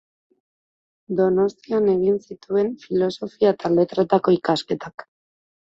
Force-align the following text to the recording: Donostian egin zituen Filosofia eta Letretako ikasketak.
Donostian 1.19 1.91
egin 1.93 2.17
zituen 2.29 2.73
Filosofia 2.87 3.55
eta 3.59 3.73
Letretako 3.77 4.37
ikasketak. 4.41 5.09